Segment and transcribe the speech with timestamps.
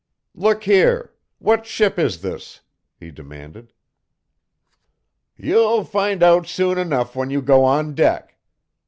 [0.33, 1.13] "Look here!
[1.37, 2.61] What ship is this?"
[2.99, 3.71] he demanded.
[5.37, 8.35] "You'll find out soon enough when you go on deck.